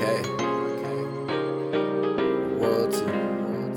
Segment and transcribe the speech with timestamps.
[0.00, 0.22] Okay.
[2.54, 3.04] Royalty.
[3.04, 3.74] Man,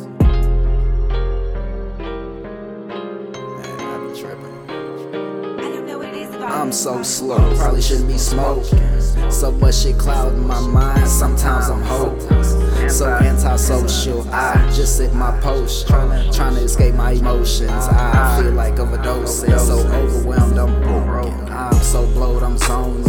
[3.80, 4.56] I be tripping.
[4.70, 9.02] I don't know what it is about I'm so slow, probably shouldn't be smoking.
[9.32, 12.52] So much shit clouding my mind, sometimes I'm hopeless.
[12.96, 17.72] So antisocial, I just sit my post, trying to escape my emotions.
[17.72, 21.50] I feel like overdosing, so overwhelmed, I'm broken.
[21.50, 23.08] I'm so blowed, I'm zoned,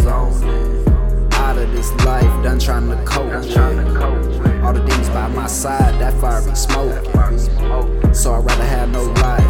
[8.13, 9.42] So I'd rather have no life.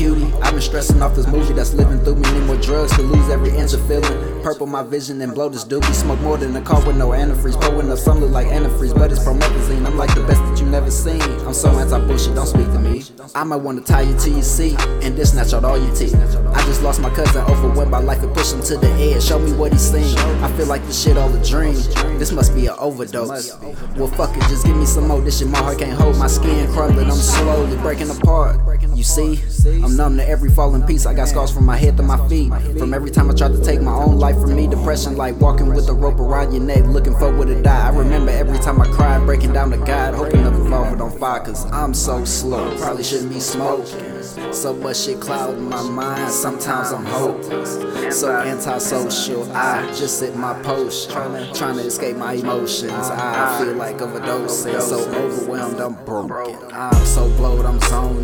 [0.00, 0.32] Cutie.
[0.40, 2.32] I've been stressing off this movie that's living through me.
[2.32, 4.42] Need more drugs to lose every inch of feeling.
[4.42, 5.92] Purple my vision and blow this doobie.
[5.92, 7.60] Smoke more than a car with no antifreeze.
[7.60, 9.84] Pouring up some look like antifreeze, but it's promethazine.
[9.84, 11.20] I'm like the best that you never seen.
[11.46, 13.04] I'm so anti bullshit, don't speak to me.
[13.34, 16.14] I might wanna tie you to your seat and then snatch out all your teeth.
[16.14, 19.22] I just lost my cousin, overwhelmed by life and push him to the edge.
[19.22, 20.16] Show me what he's seen.
[20.42, 21.74] I feel like this shit all a dream.
[22.18, 23.54] This must be an overdose.
[23.96, 25.20] Well, fuck it, just give me some more.
[25.20, 26.16] This shit my heart can't hold.
[26.16, 28.58] My skin crumbling, I'm slowly breaking apart.
[28.94, 29.40] You see,
[29.84, 31.06] I'm numb to every falling piece.
[31.06, 32.52] I got scars from my head to my feet.
[32.78, 34.66] From every time I tried to take my own life from me.
[34.66, 37.88] Depression like walking with a rope around your neck, looking forward to die.
[37.88, 41.40] I remember every time I cried, breaking down to God, hoping the revolver on fire.
[41.40, 42.76] Cause I'm so slow.
[42.78, 44.22] Probably shouldn't be smoking.
[44.52, 46.30] So much shit clouding my mind.
[46.30, 48.18] Sometimes I'm hopeless.
[48.18, 49.50] So antisocial.
[49.52, 52.92] I just sit my post, trying to escape my emotions.
[52.92, 54.80] I feel like overdosing.
[54.80, 56.56] So overwhelmed, I'm broken.
[56.72, 58.20] I'm so blowed, I'm zoned.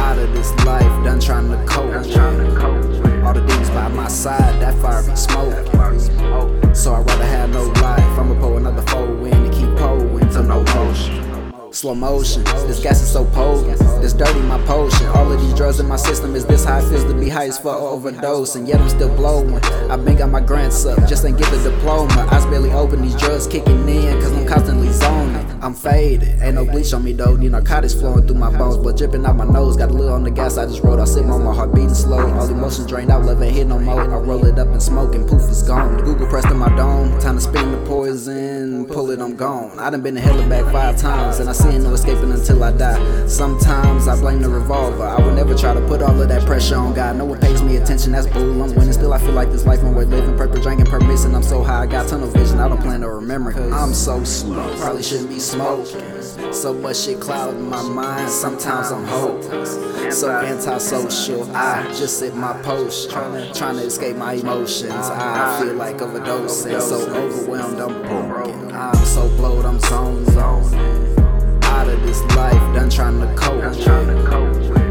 [0.00, 1.92] Out of this life, done trying to cope.
[3.24, 6.74] All the demons by my side, that fire be smoking.
[6.74, 8.18] So I'd rather have no life.
[8.18, 11.72] I'ma pour another four in and keep pouring to no motion.
[11.72, 13.78] Slow motion, this gas is so potent.
[14.20, 15.06] Dirty my potion.
[15.06, 17.46] All of these drugs in my system is this how it feels to be high
[17.46, 18.54] as fuck overdose.
[18.54, 19.54] And yet I'm still blowing.
[19.90, 22.28] I been got my grants up, just ain't get the diploma.
[22.30, 25.46] Eyes barely open, these drugs kicking in, cause I'm constantly zoning.
[25.62, 27.34] I'm faded, ain't no bleach on me though.
[27.34, 29.78] Need narcotics flowing through my bones, but dripping out my nose.
[29.78, 31.00] Got a little on the gas, I just rolled.
[31.00, 32.30] I sit on my heart beating slow.
[32.34, 34.02] All emotions drained out, love ain't hit no more.
[34.02, 35.96] I roll it up and smoke, and poof, it's gone.
[36.04, 39.78] Google pressed in my dome, time to spin the poison, pull it, I'm gone.
[39.78, 42.62] I done been to hell and back five times, and I see no escaping until
[42.62, 43.26] I die.
[43.26, 45.04] Sometimes I blame the revolver.
[45.04, 47.14] I would never try to put all of that pressure on God.
[47.14, 48.60] No one pays me attention, that's bull.
[48.60, 50.36] I'm winning, still I feel like this life ain't worth living.
[50.36, 52.58] Purple drinking, permits, and I'm so high, I got tunnel vision.
[52.58, 54.76] I don't plan to remember, cause I'm so slow.
[54.78, 56.02] Probably shouldn't be smoking.
[56.52, 60.18] So much shit clouding my mind, sometimes I'm hopeless.
[60.18, 64.92] So antisocial, I just sit my post, trying to escape my emotions.
[64.92, 68.72] I feel like overdosing, so overwhelmed, I'm broken.
[68.72, 70.26] I'm so blowed, I'm zoned.
[71.80, 73.64] Out of this life, done trying to cope.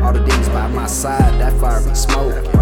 [0.03, 2.59] All the demons by my side, that fire be smoking.